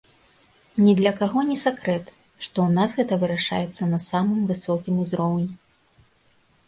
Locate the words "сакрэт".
1.63-2.05